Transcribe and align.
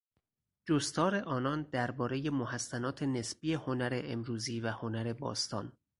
جستار 0.67 1.15
آنان 1.15 1.61
دربارهی 1.63 2.29
محسنات 2.29 3.03
نسبی 3.03 3.53
هنر 3.53 4.01
امروزی 4.03 4.59
و 4.59 4.67
هنر 4.71 5.13
باستانی 5.13 5.71